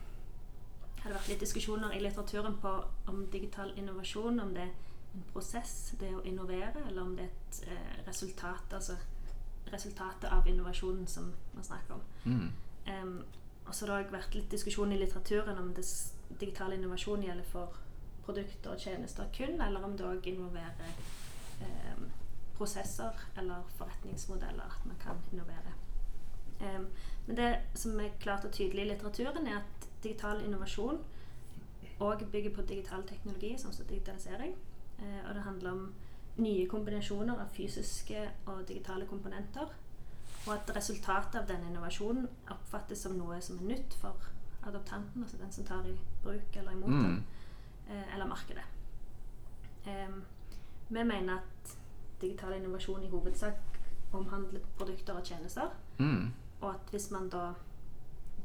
har 1.03 1.11
det 1.11 1.17
vært 1.17 1.31
litt 1.33 1.41
diskusjoner 1.43 1.91
i 1.91 1.99
litteraturen 1.99 2.55
på 2.61 2.71
om 3.11 3.25
digital 3.31 3.73
innovasjon 3.75 4.39
om 4.39 4.53
det 4.55 4.69
er 4.69 4.75
en 5.13 5.25
prosess, 5.33 5.93
det 5.99 6.09
å 6.15 6.23
innovere, 6.25 6.85
eller 6.87 7.01
om 7.01 7.15
det 7.17 7.27
er 7.27 7.33
et 7.33 7.59
eh, 7.67 7.97
resultat, 8.07 8.73
altså 8.73 8.97
resultatet 9.73 10.31
av 10.31 10.47
innovasjonen 10.47 11.07
som 11.07 11.31
man 11.53 11.63
snakker 11.63 11.95
om. 11.95 12.01
Mm. 12.25 12.51
Um, 12.87 13.23
og 13.65 13.75
så 13.75 13.85
har 13.85 13.93
det 13.93 14.05
også 14.05 14.17
vært 14.17 14.35
litt 14.35 14.51
diskusjon 14.51 14.91
i 14.91 14.97
litteraturen 14.99 15.57
om 15.57 15.71
det 15.73 15.85
digital 16.39 16.73
innovasjon 16.73 17.23
gjelder 17.23 17.47
for 17.47 17.77
produkter 18.25 18.73
og 18.73 18.79
tjenester 18.79 19.29
kun, 19.35 19.61
eller 19.61 19.85
om 19.85 19.95
det 19.97 20.05
òg 20.07 20.27
involverer 20.27 20.91
em, 21.63 22.05
prosesser 22.57 23.23
eller 23.37 23.63
forretningsmodeller 23.77 24.75
at 24.75 24.85
man 24.87 24.99
kan 24.99 25.23
innovere. 25.31 25.73
Um, 26.59 26.87
men 27.27 27.39
det 27.39 27.49
som 27.79 27.99
er 27.99 28.15
klart 28.19 28.45
og 28.45 28.51
tydelig 28.51 28.85
i 28.85 28.89
litteraturen, 28.91 29.47
er 29.47 29.61
at 29.61 29.87
digital 30.03 30.43
innovasjon 30.43 30.99
òg 32.03 32.25
bygger 32.31 32.55
på 32.55 32.67
digital 32.67 33.03
teknologi, 33.07 33.53
sånn 33.59 33.75
som 33.75 33.87
digitalisering. 33.87 34.55
Eh, 35.03 35.19
og 35.29 35.35
det 35.35 35.43
handler 35.43 35.71
om 35.71 35.93
nye 36.37 36.67
kombinasjoner 36.67 37.39
av 37.43 37.49
fysiske 37.53 38.23
og 38.45 38.63
digitale 38.67 39.05
komponenter. 39.05 39.67
Og 40.47 40.53
at 40.55 40.71
resultatet 40.75 41.35
av 41.41 41.47
denne 41.47 41.69
innovasjonen 41.69 42.25
oppfattes 42.51 43.03
som 43.05 43.13
noe 43.19 43.37
som 43.41 43.59
er 43.61 43.75
nytt 43.75 43.93
for 44.01 44.15
adoptanten, 44.67 45.23
altså 45.23 45.37
den 45.37 45.51
som 45.51 45.65
tar 45.67 45.85
i 45.87 45.93
bruk 46.23 46.55
eller 46.55 46.71
imot 46.71 46.89
Mm. 46.89 47.03
den, 47.03 47.23
eh, 47.89 48.13
eller 48.13 48.25
markedet. 48.27 48.63
Em, 49.85 50.23
vi 50.89 51.03
mener 51.03 51.33
at 51.37 51.77
digital 52.21 52.53
innovasjon 52.53 53.03
i 53.03 53.09
hovedsak 53.09 53.53
omhandler 54.13 54.59
produkter 54.77 55.13
og 55.13 55.23
tjenester. 55.25 55.69
Mm. 55.99 56.31
Og 56.61 56.69
at 56.73 56.89
hvis 56.91 57.11
man 57.11 57.29
da 57.29 57.53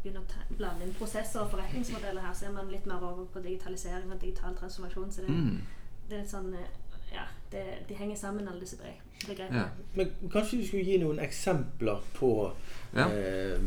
begynner 0.02 0.20
å 0.20 0.56
blande 0.56 0.84
inn 0.86 0.94
prosesser 0.94 1.40
og 1.40 1.50
forretningsmodeller 1.50 2.20
her, 2.20 2.32
så 2.34 2.46
er 2.46 2.52
man 2.52 2.68
litt 2.70 2.86
mer 2.86 3.02
over 3.02 3.24
på 3.24 3.40
digitalisering 3.42 4.12
og 4.12 4.20
digital 4.20 4.54
transformasjon. 4.56 5.12
Så 5.12 5.20
det, 5.20 5.30
Mm. 5.30 5.60
Det 6.08 6.18
er 6.22 6.26
sånn 6.26 6.52
eh, 6.54 6.68
Ja, 7.12 7.22
det, 7.50 7.62
de 7.88 7.94
henger 7.94 8.16
sammen, 8.16 8.48
alle 8.48 8.60
disse 8.60 8.76
begrepene. 9.26 9.58
Ja. 9.58 9.68
Men 9.94 10.10
kanskje 10.32 10.58
du 10.60 10.66
skulle 10.66 10.84
gi 10.84 10.98
noen 11.00 11.18
eksempler 11.24 12.02
på 12.18 12.32
Ja. 12.94 13.06
eh, 13.08 13.58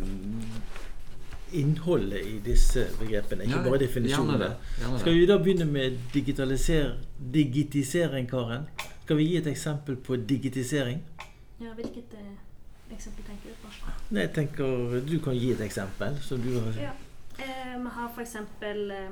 innholdet 1.54 2.26
i 2.26 2.38
disse 2.46 2.86
begrepene, 3.00 3.44
ikke 3.44 3.58
Ja, 3.58 3.64
bare 3.64 3.78
Gjerne 3.78 3.88
definisjonene. 3.88 4.40
det. 4.40 4.56
Gjerne 4.80 5.00
Skal 5.00 5.14
vi 5.14 5.26
da 5.26 5.38
begynne 5.38 5.66
med 5.66 5.98
digitaliser 6.14 6.94
digitisering, 7.34 8.30
Karen? 8.30 8.68
Skal 9.04 9.18
vi 9.18 9.24
gi 9.26 9.38
et 9.38 9.48
eksempel 9.48 9.96
på 9.96 10.16
digitisering? 10.16 11.02
Ja, 11.60 11.74
Hvilket 11.76 12.14
eh, 12.14 12.94
eksempel 12.96 13.24
tenker 13.26 13.50
du 13.50 13.56
på? 13.66 13.92
Nei, 14.12 14.22
jeg 14.22 14.34
tenker 14.34 15.02
Du 15.10 15.20
kan 15.20 15.34
gi 15.36 15.52
et 15.52 15.62
eksempel. 15.62 16.18
Som 16.22 16.42
du 16.42 16.60
har 16.60 16.72
Ja. 16.82 16.92
Eh, 17.40 17.78
vi 17.84 17.90
har 17.90 18.10
f.eks. 18.16 18.36
Eh, 18.62 19.10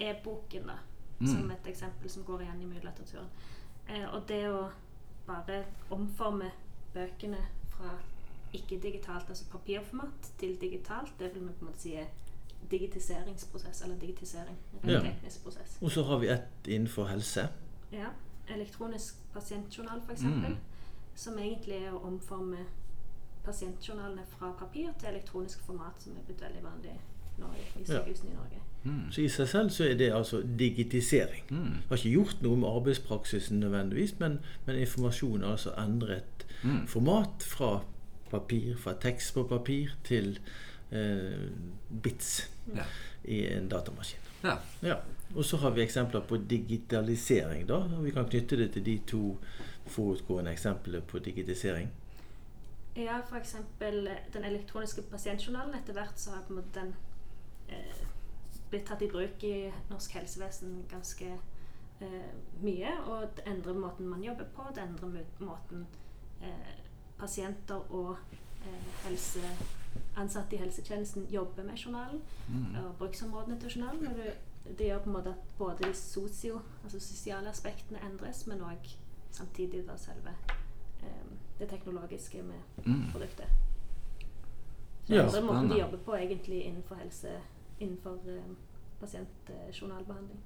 e-boken, 0.00 0.62
da, 0.66 0.78
Mm. 1.20 1.26
som 1.26 1.50
et 1.50 1.66
eksempel 1.66 2.10
som 2.10 2.24
går 2.24 2.40
igjen 2.42 2.62
i 2.62 2.66
mye 2.66 2.80
litteraturen. 2.84 3.28
Eh, 3.88 4.14
og 4.14 4.28
det 4.28 4.42
å 4.50 4.70
bare 5.26 5.64
omforme 5.90 6.50
bøkene 6.94 7.38
fra 7.70 7.92
ikke-digitalt, 8.54 9.28
altså 9.28 9.44
papirformat, 9.50 10.32
til 10.38 10.56
digitalt, 10.60 11.12
det 11.18 11.34
vil 11.34 11.42
vi 11.48 11.52
på 11.52 11.64
en 11.64 11.70
måte 11.70 11.80
si 11.80 11.94
er 11.94 12.06
digitiseringsprosess, 12.70 13.82
eller 13.82 13.96
digitisering. 13.98 14.56
En 14.82 14.90
Ja. 14.90 15.00
teknisk 15.00 15.42
prosess. 15.42 15.78
Og 15.82 15.90
så 15.90 16.02
har 16.02 16.18
vi 16.18 16.28
ett 16.28 16.66
innenfor 16.66 17.04
helse. 17.06 17.48
Ja. 17.92 18.08
Elektronisk 18.48 19.14
pasientjournal, 19.32 20.00
f.eks. 20.06 20.22
Mm. 20.22 20.56
Som 21.14 21.38
egentlig 21.38 21.74
er 21.84 21.92
å 21.92 22.02
omforme 22.04 22.66
pasientjournalene 23.44 24.24
fra 24.26 24.52
papir 24.58 24.92
til 24.98 25.08
elektronisk 25.08 25.60
format, 25.66 26.02
som 26.02 26.12
er 26.16 26.22
blitt 26.26 26.40
veldig 26.42 26.62
vanlig 26.64 27.00
Norge, 27.38 27.64
i 27.76 27.80
Ja. 27.80 27.84
sykehusene 27.84 28.30
i 28.30 28.34
Norge. 28.34 28.60
Mm. 28.84 29.10
Så 29.12 29.20
i 29.22 29.28
seg 29.28 29.48
selv 29.48 29.70
så 29.70 29.84
er 29.90 29.94
det 29.94 30.12
altså 30.12 30.42
digitisering. 30.58 31.42
Mm. 31.50 31.72
Har 31.88 31.96
ikke 31.96 32.10
gjort 32.10 32.42
noe 32.42 32.56
med 32.56 32.68
arbeidspraksisen 32.68 33.60
nødvendigvis, 33.60 34.18
men, 34.20 34.38
men 34.66 34.76
informasjon 34.76 35.40
har 35.42 35.50
altså 35.56 35.72
endret 35.78 36.24
Mm. 36.64 36.86
format 36.86 37.42
fra 37.42 37.80
papir, 38.30 38.76
fra 38.76 38.92
tekst 39.00 39.34
på 39.34 39.42
papir 39.48 39.88
til 40.04 40.38
eh, 40.92 41.48
bits 42.02 42.50
Ja. 42.76 42.82
i 43.24 43.46
en 43.56 43.68
datamaskin. 43.68 44.20
ja. 44.44 44.56
Ja. 44.82 44.94
Og 45.36 45.44
så 45.44 45.56
har 45.56 45.70
vi 45.70 45.80
eksempler 45.82 46.20
på 46.20 46.36
digitalisering. 46.36 47.66
da, 47.68 47.74
og 47.74 48.04
Vi 48.04 48.10
kan 48.10 48.24
knytte 48.24 48.56
det 48.56 48.72
til 48.72 48.84
de 48.86 48.98
to 49.06 49.38
forutgående 49.86 50.50
eksemplene 50.52 51.00
på 51.00 51.18
digitisering. 51.18 51.90
Ja, 52.96 53.18
f.eks. 53.30 53.56
den 54.32 54.44
elektroniske 54.44 55.02
pasientjournalen. 55.02 55.74
Etter 55.74 55.92
hvert 55.92 56.20
så 56.20 56.30
har 56.30 56.42
på 56.46 56.52
en 56.54 56.56
måte 56.60 56.80
den 56.80 56.88
eh, 56.88 56.94
blitt 58.70 58.86
tatt 58.86 59.02
i 59.02 59.08
bruk 59.10 59.44
i 59.44 59.72
norsk 59.90 60.14
helsevesen 60.18 60.84
ganske 60.90 61.28
eh, 62.00 62.32
mye. 62.62 62.94
Og 63.06 63.28
det 63.36 63.44
endrer 63.46 63.74
måten 63.78 64.08
man 64.08 64.22
jobber 64.24 64.44
på. 64.56 64.66
Det 64.74 64.82
endrer 64.82 65.24
måten 65.38 65.86
eh, 66.42 66.74
pasienter 67.18 67.92
og 67.94 68.16
eh, 68.66 68.88
helse, 69.04 69.40
ansatte 70.16 70.56
i 70.56 70.58
helsetjenesten 70.58 71.26
jobber 71.30 71.62
med 71.64 71.78
journalen. 71.78 72.22
Mm. 72.48 72.74
Og 72.84 72.96
bruksområdene 72.98 73.60
til 73.60 73.70
journalen. 73.76 74.06
Og 74.06 74.14
det, 74.14 74.34
det 74.78 74.86
gjør 74.86 74.98
på 75.04 75.10
en 75.10 75.16
måte 75.18 75.30
at 75.36 75.54
både 75.58 75.84
de 75.84 75.94
sosio, 75.94 76.60
altså 76.84 77.00
sosiale 77.00 77.48
aspektene 77.50 78.00
endres, 78.10 78.46
men 78.46 78.62
òg 78.64 78.90
samtidig 79.34 79.84
da 79.86 79.96
selve 79.98 80.34
eh, 81.02 81.30
det 81.58 81.68
teknologiske 81.70 82.42
med 82.42 82.60
Mm. 82.86 83.10
produktet. 83.12 83.46
Ja, 85.08 85.28
Så 85.28 85.36
andre 85.36 85.52
måten 85.52 85.70
de 85.70 85.78
jobber 85.80 85.98
på 85.98 86.14
egentlig 86.16 86.62
innenfor 86.64 86.94
helse, 86.94 87.28
innenfor 87.80 88.18
eh, 88.28 88.54
pasientjournalbehandling. 89.00 90.40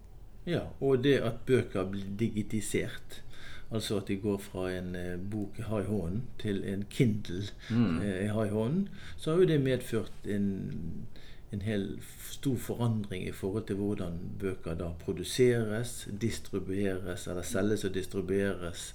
Ja, 0.46 0.60
Og 0.80 1.02
det 1.04 1.18
at 1.20 1.40
bøker 1.46 1.84
blir 1.90 2.04
digitisert. 2.18 3.22
Altså 3.70 3.98
at 4.00 4.08
de 4.08 4.16
går 4.16 4.38
fra 4.40 4.70
en 4.72 4.94
eh, 4.96 5.18
bok 5.30 5.58
jeg 5.58 5.66
har 5.66 5.80
i 5.80 5.84
hånden, 5.90 6.22
til 6.38 6.62
en 6.64 6.84
Kindle 6.90 7.42
Mm. 7.70 7.98
eh, 8.00 8.22
jeg 8.24 8.32
har 8.32 8.44
i 8.44 8.48
hånden, 8.54 8.88
så 9.16 9.30
har 9.34 9.38
jo 9.42 9.46
det 9.46 9.60
medført 9.60 10.12
en, 10.24 10.46
en 11.52 11.60
hel 11.60 11.98
stor 12.30 12.56
forandring 12.56 13.26
i 13.28 13.32
forhold 13.32 13.66
til 13.66 13.76
hvordan 13.76 14.16
bøker 14.40 14.74
da 14.74 14.88
produseres, 15.04 16.08
distribueres, 16.20 17.26
eller 17.26 17.42
selges 17.42 17.84
og 17.84 17.94
distribueres, 17.94 18.94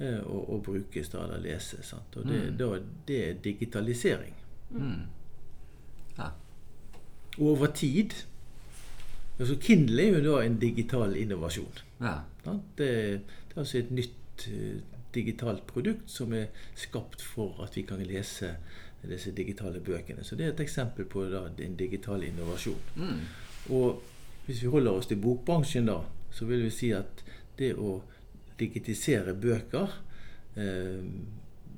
eh, 0.00 0.20
og, 0.26 0.50
og 0.50 0.62
brukes 0.62 1.08
da, 1.08 1.24
eller 1.24 1.38
leses. 1.40 1.86
Sant? 1.86 2.16
Og 2.16 2.24
det, 2.30 2.40
Mm. 2.52 2.56
da, 2.58 2.78
det 3.08 3.28
er 3.28 3.34
digitalisering. 3.44 4.34
Mm. 4.70 5.02
Ja. 6.18 6.28
Og 7.38 7.46
over 7.56 7.66
tid 7.74 8.12
altså 9.38 9.56
Kindle 9.60 10.02
er 10.02 10.18
jo 10.18 10.20
da 10.36 10.44
en 10.46 10.58
digital 10.62 11.16
innovasjon. 11.16 11.80
ja. 12.00 12.18
Det, 12.44 12.52
det 12.78 12.88
er 13.56 13.58
altså 13.62 13.78
et 13.78 13.90
nytt 13.90 14.46
eh, 14.52 14.80
digitalt 15.14 15.62
produkt 15.66 16.10
som 16.10 16.32
er 16.36 16.46
skapt 16.76 17.22
for 17.22 17.62
at 17.64 17.76
vi 17.76 17.82
kan 17.88 18.02
lese 18.04 18.50
disse 19.08 19.32
digitale 19.36 19.80
bøkene. 19.80 20.24
Så 20.24 20.36
det 20.36 20.46
er 20.46 20.52
et 20.52 20.60
eksempel 20.60 21.04
på 21.04 21.24
da, 21.32 21.46
en 21.64 21.76
digital 21.76 22.22
innovasjon. 22.24 22.78
Mm. 22.96 23.20
Og 23.70 24.02
hvis 24.46 24.62
vi 24.62 24.68
holder 24.68 24.92
oss 24.92 25.06
til 25.06 25.16
bokbransjen, 25.22 25.86
da, 25.88 25.98
så 26.32 26.44
vil 26.48 26.62
vi 26.66 26.70
si 26.70 26.90
at 26.92 27.24
det 27.58 27.72
å 27.80 28.02
digitisere 28.60 29.34
bøker 29.34 29.88
eh, 30.56 31.00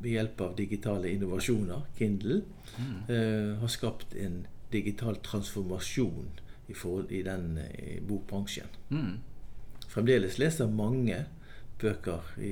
ved 0.02 0.10
hjelp 0.12 0.40
av 0.48 0.56
digitale 0.58 1.10
innovasjoner, 1.14 1.86
Kindle, 1.98 2.42
Mm. 2.76 2.96
eh, 3.08 3.52
har 3.60 3.68
skapt 3.70 4.14
en 4.20 4.40
digital 4.76 5.16
transformasjon 5.30 6.28
i, 6.68 6.75
forhold, 6.75 7.11
i 7.14 7.23
den 7.26 7.56
eh, 7.62 7.97
bokbransjen. 8.09 8.68
Mm. 8.90 9.16
Fremdeles 9.88 10.37
leser 10.42 10.68
mange 10.68 11.25
bøker 11.76 12.25
i 12.40 12.50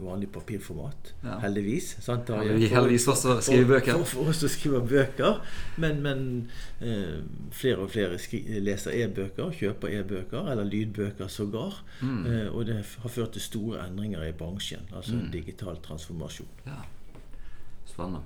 vanlig 0.00 0.30
papirformat. 0.32 1.10
Ja. 1.22 1.34
Heldigvis. 1.42 1.90
Sant, 2.00 2.30
For- 2.32 2.40
heldigvis 2.72 3.04
også 3.12 3.34
skriver 3.44 3.66
bøker. 3.74 3.98
For, 3.98 4.04
for 4.08 4.22
for 4.24 4.30
også 4.32 4.48
skriver 4.48 4.86
bøker. 4.88 5.42
Men, 5.84 6.00
men 6.06 6.22
eh, 6.80 7.18
flere 7.52 7.84
og 7.84 7.90
flere 7.92 8.16
leser 8.64 8.96
e-bøker, 8.96 9.52
kjøper 9.60 9.92
e-bøker, 9.98 10.48
eller 10.54 10.64
lydbøker 10.72 11.28
sågar. 11.28 11.82
Mm. 12.00 12.24
Eh, 12.32 12.48
og 12.48 12.64
det 12.70 12.78
har 13.04 13.12
ført 13.12 13.36
til 13.36 13.44
store 13.44 13.84
endringer 13.90 14.24
i 14.24 14.32
bransjen. 14.40 14.88
Altså 14.96 15.18
Mm. 15.20 15.28
digital 15.36 15.76
transformasjon. 15.84 16.48
Ja. 16.66 16.80
Spennende. 17.84 18.24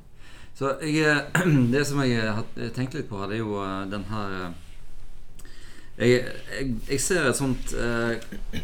Så 0.57 0.73
jeg, 0.81 1.05
eh, 1.05 1.51
det 1.75 1.85
som 1.87 2.01
jeg 2.05 2.23
har 2.23 2.47
tenkt 2.77 2.97
litt 2.97 3.11
på, 3.11 3.21
her, 3.21 3.29
det 3.31 3.41
er 3.41 3.45
jo 3.45 3.59
eh, 3.61 3.83
den 3.93 4.07
her 4.11 4.39
eh, 4.39 4.55
jeg, 5.97 6.25
jeg, 6.53 6.75
jeg 6.91 7.01
ser 7.01 7.29
et 7.29 7.39
sånt 7.39 7.73
eh, 7.81 8.61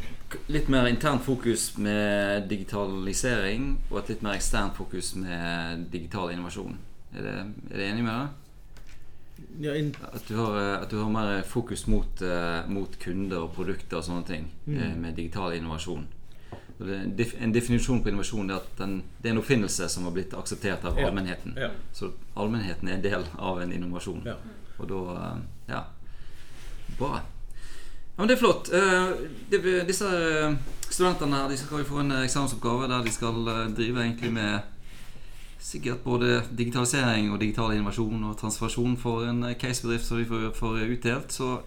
litt 0.53 0.69
mer 0.73 0.89
internt 0.89 1.25
fokus 1.25 1.73
med 1.81 2.49
digitalisering 2.49 3.75
og 3.91 4.03
et 4.03 4.15
litt 4.15 4.25
mer 4.25 4.37
eksternt 4.37 4.77
fokus 4.77 5.15
med 5.21 5.87
digital 5.93 6.33
innovasjon. 6.33 6.79
Er 7.13 7.27
det, 7.27 7.35
er 7.71 7.77
det 7.77 7.91
enig 7.91 8.07
med 8.07 8.15
deg? 8.15 8.39
Ja, 9.61 9.73
At 10.13 10.25
du 10.29 10.37
har, 10.37 10.57
eh, 10.57 10.83
at 10.83 10.91
du 10.91 10.97
har 10.97 11.11
mer 11.11 11.43
fokus 11.43 11.87
mot, 11.87 12.23
eh, 12.23 12.69
mot 12.69 12.99
kunder 12.99 13.45
og 13.45 13.53
produkter 13.53 14.01
og 14.01 14.05
sånne 14.05 14.27
ting 14.27 14.51
eh, 14.69 14.95
med 14.97 15.17
digital 15.17 15.53
innovasjon. 15.57 16.07
En 17.41 17.53
definisjon 17.53 18.03
på 18.03 18.09
innovasjon 18.09 18.51
er 18.51 18.55
at 18.57 18.69
den, 18.79 19.03
det 19.23 19.29
er 19.31 19.33
en 19.35 19.39
oppfinnelse 19.43 19.89
som 19.89 20.05
har 20.05 20.13
blitt 20.13 20.35
akseptert 20.35 20.85
av 20.85 20.99
Ja. 20.99 21.07
allmennheten. 21.09 21.55
ja. 21.57 21.69
Så 21.93 22.11
allmennheten 22.37 22.89
er 22.89 22.95
en 22.95 23.03
del 23.03 23.25
av 23.39 23.61
en 23.63 23.73
innovasjon. 23.73 24.23
Ja. 24.27 24.35
Og 24.79 24.89
da 24.89 25.01
eh, 25.15 25.39
Ja. 25.69 25.83
Bra. 26.99 27.21
Ja, 28.17 28.19
men 28.19 28.29
det 28.29 28.35
er 28.37 28.41
flott. 28.41 28.69
Eh, 28.73 29.13
det, 29.51 29.87
disse 29.89 30.07
eh, 30.09 30.55
studentene 30.91 31.49
de 31.49 31.57
skal 31.57 31.79
jo 31.79 31.85
få 31.85 32.01
en 32.01 32.13
eksamensoppgave 32.13 32.89
der 32.89 33.03
de 33.05 33.11
skal 33.13 33.45
drive 33.77 34.03
egentlig 34.05 34.33
med 34.33 34.61
sikkert 35.63 36.03
både 36.05 36.43
digitalisering 36.59 37.31
og 37.33 37.41
digital 37.41 37.73
innovasjon 37.73 38.25
og 38.25 38.37
transformasjon 38.41 38.97
for 38.99 39.25
en 39.25 39.55
casebedrift 39.61 40.05
som 40.05 40.19
de 40.19 40.25
får, 40.27 40.51
får 40.59 40.81
utdelt. 40.91 41.33
Så 41.33 41.61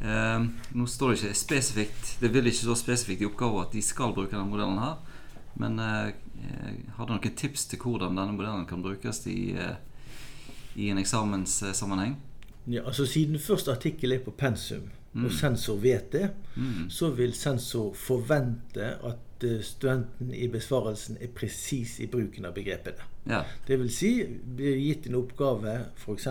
eh, 0.00 0.48
nå 0.72 0.86
står 0.88 1.12
det 1.12 1.20
ikke 1.20 1.38
spesifikt 1.38 2.12
Det 2.20 2.30
vil 2.32 2.48
ikke 2.48 2.66
så 2.70 2.76
spesifikt 2.78 3.22
i 3.22 3.28
oppgaven 3.28 3.66
at 3.66 3.74
de 3.76 3.82
skal 3.84 4.14
bruke 4.16 4.34
denne 4.34 4.48
modellen 4.48 4.80
her. 4.80 4.98
Men 5.60 5.78
eh, 5.78 6.12
har 6.96 7.06
du 7.06 7.14
noen 7.14 7.36
tips 7.36 7.66
til 7.70 7.82
hvordan 7.82 8.16
denne 8.16 8.36
modellen 8.36 8.66
kan 8.68 8.82
brukes 8.84 9.24
i, 9.30 9.52
eh, 9.58 9.76
i 10.76 10.90
en 10.92 11.00
eksamenssammenheng? 11.00 12.16
Ja, 12.70 12.84
altså 12.86 13.06
Siden 13.06 13.38
første 13.38 13.72
artikkel 13.72 14.12
er 14.12 14.24
på 14.24 14.34
pensum, 14.36 14.90
og 15.16 15.32
sensor 15.34 15.80
vet 15.82 16.12
det, 16.12 16.28
så 16.88 17.08
vil 17.10 17.32
sensor 17.34 17.94
forvente 17.98 18.92
at 19.02 19.44
eh, 19.44 19.58
studenten 19.64 20.34
i 20.34 20.46
besvarelsen 20.52 21.18
er 21.20 21.32
presis 21.34 21.96
i 22.00 22.06
bruken 22.06 22.46
av 22.46 22.54
begrepene. 22.54 23.08
Ja. 23.26 23.42
Det 23.66 23.78
vil 23.80 23.90
si, 23.92 24.12
blir 24.56 24.78
gitt 24.78 25.08
en 25.08 25.18
oppgave, 25.18 25.74
f.eks. 25.98 26.28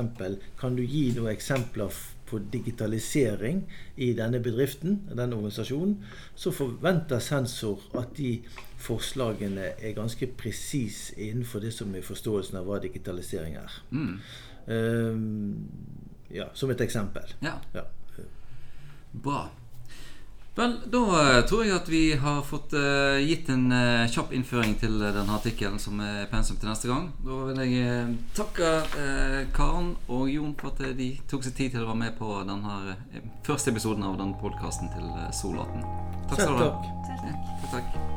kan 0.60 0.78
du 0.78 0.84
gi 0.86 1.10
noen 1.18 1.34
eksempler 1.34 1.92
på 2.30 2.40
digitalisering 2.54 3.64
i 3.98 4.12
denne 4.18 4.40
bedriften, 4.44 5.02
denne 5.10 5.36
organisasjonen, 5.36 5.98
så 6.36 6.54
forventer 6.56 7.20
sensor 7.24 7.82
at 7.98 8.14
de 8.18 8.38
forslagene 8.80 9.74
er 9.76 9.96
ganske 9.98 10.30
presis 10.40 11.10
innenfor 11.18 11.64
det 11.66 11.74
som 11.76 11.96
er 11.96 12.06
forståelsen 12.06 12.62
av 12.62 12.70
hva 12.70 12.80
digitalisering 12.84 13.58
er. 13.60 13.80
Mm. 13.92 14.14
Um, 14.70 15.70
ja, 16.30 16.52
som 16.54 16.70
et 16.70 16.82
eksempel. 16.86 17.34
ja. 17.42 17.58
Ja. 17.74 17.88
Bra. 19.10 19.48
Vel, 20.60 20.74
da 20.92 21.02
eh, 21.20 21.46
tror 21.48 21.64
jeg 21.64 21.72
at 21.72 21.88
vi 21.88 22.02
har 22.20 22.42
fått 22.44 22.74
uh, 22.76 23.16
gitt 23.24 23.48
en 23.54 23.70
uh, 23.72 24.10
kjapp 24.12 24.34
innføring 24.36 24.76
til 24.82 24.98
uh, 25.00 25.08
denne 25.16 25.38
artikkelen 25.38 25.80
som 25.80 26.02
er 26.04 26.28
pensum 26.32 26.60
til 26.60 26.68
neste 26.68 26.90
gang. 26.92 27.08
Da 27.24 27.40
vil 27.48 27.62
jeg 27.64 28.18
takke 28.36 28.74
Karen 29.56 29.94
og 30.12 30.28
Jon 30.28 30.52
for 30.60 30.74
at 30.74 30.84
de 31.00 31.14
tok 31.32 31.48
seg 31.48 31.56
tid 31.56 31.76
til 31.78 31.86
å 31.86 31.90
være 31.94 32.04
med 32.04 32.20
på 32.20 32.42
denne 32.50 33.00
første 33.48 33.72
episoden 33.72 34.04
av 34.04 34.20
denne 34.20 34.36
podkasten 34.42 34.92
til 34.92 35.08
Solaten. 35.32 35.40
Sol 35.40 35.60
18. 35.64 36.30
Takk 36.30 36.40
skal 36.44 36.56
du 36.56 36.64
ha. 36.66 36.72
takk. 36.76 37.04
Selv 37.08 37.28
takk. 37.28 37.76
Takk. 37.80 38.09